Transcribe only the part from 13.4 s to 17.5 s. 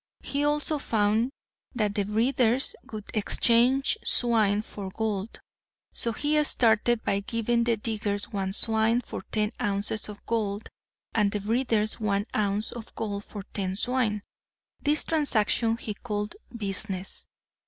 ten swine. This transaction he called business.